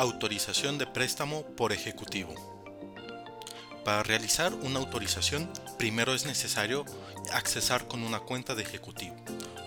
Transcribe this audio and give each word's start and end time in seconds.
Autorización 0.00 0.78
de 0.78 0.86
préstamo 0.86 1.42
por 1.42 1.74
ejecutivo. 1.74 2.32
Para 3.84 4.02
realizar 4.02 4.54
una 4.54 4.78
autorización, 4.78 5.52
primero 5.76 6.14
es 6.14 6.24
necesario 6.24 6.86
accesar 7.34 7.86
con 7.86 8.02
una 8.02 8.20
cuenta 8.20 8.54
de 8.54 8.62
ejecutivo, 8.62 9.14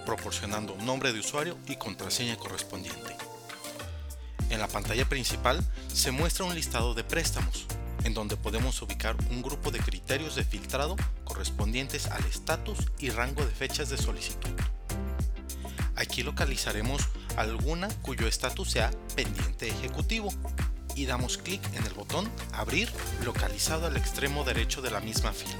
proporcionando 0.07 0.75
nombre 0.77 1.13
de 1.13 1.19
usuario 1.19 1.55
y 1.67 1.75
contraseña 1.75 2.35
correspondiente. 2.35 3.15
En 4.49 4.57
la 4.57 4.67
pantalla 4.67 5.07
principal 5.07 5.63
se 5.93 6.09
muestra 6.09 6.45
un 6.45 6.55
listado 6.55 6.95
de 6.95 7.03
préstamos, 7.03 7.67
en 8.03 8.15
donde 8.15 8.35
podemos 8.35 8.81
ubicar 8.81 9.15
un 9.29 9.43
grupo 9.43 9.69
de 9.69 9.81
criterios 9.81 10.33
de 10.33 10.43
filtrado 10.43 10.95
correspondientes 11.25 12.07
al 12.07 12.25
estatus 12.25 12.79
y 12.97 13.11
rango 13.11 13.45
de 13.45 13.51
fechas 13.51 13.91
de 13.91 13.99
solicitud. 13.99 14.49
Aquí 15.95 16.23
localizaremos 16.23 17.03
alguna 17.37 17.89
cuyo 18.01 18.27
estatus 18.27 18.71
sea 18.71 18.91
pendiente 19.15 19.67
ejecutivo 19.67 20.33
y 20.95 21.05
damos 21.05 21.37
clic 21.37 21.61
en 21.75 21.85
el 21.85 21.93
botón 21.93 22.29
Abrir 22.53 22.91
localizado 23.23 23.87
al 23.87 23.97
extremo 23.97 24.43
derecho 24.43 24.81
de 24.81 24.91
la 24.91 24.99
misma 24.99 25.31
fila. 25.31 25.57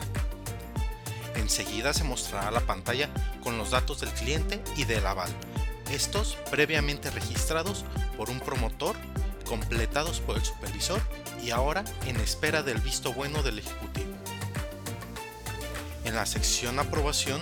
Enseguida 1.35 1.93
se 1.93 2.03
mostrará 2.03 2.51
la 2.51 2.61
pantalla 2.61 3.09
con 3.41 3.57
los 3.57 3.71
datos 3.71 3.99
del 3.99 4.11
cliente 4.11 4.61
y 4.77 4.85
del 4.85 5.05
aval, 5.05 5.29
estos 5.91 6.37
previamente 6.49 7.09
registrados 7.11 7.83
por 8.15 8.29
un 8.29 8.39
promotor, 8.39 8.95
completados 9.45 10.19
por 10.19 10.37
el 10.37 10.45
supervisor 10.45 11.01
y 11.43 11.51
ahora 11.51 11.83
en 12.07 12.17
espera 12.17 12.63
del 12.63 12.79
visto 12.79 13.13
bueno 13.13 13.43
del 13.43 13.59
ejecutivo. 13.59 14.13
En 16.05 16.15
la 16.15 16.25
sección 16.25 16.79
Aprobación 16.79 17.41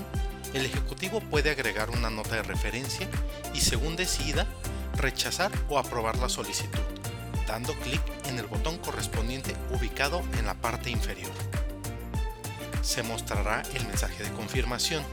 el 0.53 0.65
Ejecutivo 0.65 1.21
puede 1.21 1.49
agregar 1.51 1.89
una 1.89 2.09
nota 2.09 2.35
de 2.35 2.43
referencia 2.43 3.07
y 3.53 3.61
según 3.61 3.95
decida, 3.95 4.45
rechazar 4.97 5.51
o 5.69 5.79
aprobar 5.79 6.17
la 6.17 6.29
solicitud, 6.29 6.79
dando 7.47 7.73
clic 7.79 8.01
en 8.25 8.37
el 8.37 8.47
botón 8.47 8.77
correspondiente 8.77 9.55
ubicado 9.71 10.21
en 10.37 10.45
la 10.45 10.53
parte 10.55 10.89
inferior. 10.89 11.31
Se 12.81 13.03
mostrará 13.03 13.61
el 13.73 13.85
mensaje 13.87 14.23
de 14.23 14.31
confirmación. 14.31 15.03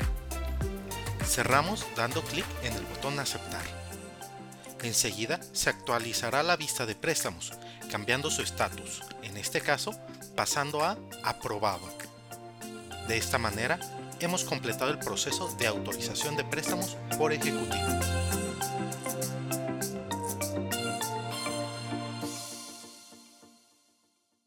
Cerramos 1.25 1.87
dando 1.95 2.23
clic 2.23 2.47
en 2.63 2.73
el 2.73 2.83
botón 2.85 3.19
Aceptar. 3.19 3.63
Enseguida 4.83 5.41
se 5.53 5.71
actualizará 5.71 6.43
la 6.43 6.57
vista 6.57 6.87
de 6.87 6.95
préstamos, 6.95 7.53
cambiando 7.91 8.31
su 8.31 8.43
estatus, 8.43 9.03
en 9.23 9.37
este 9.37 9.61
caso 9.61 9.93
pasando 10.35 10.85
a 10.85 10.97
Aprobado. 11.25 11.89
De 13.09 13.17
esta 13.17 13.39
manera, 13.39 13.79
hemos 14.21 14.45
completado 14.45 14.91
el 14.91 14.99
proceso 14.99 15.49
de 15.59 15.67
autorización 15.67 16.37
de 16.37 16.45
préstamos 16.45 16.97
por 17.17 17.33
ejecutivo. 17.33 17.87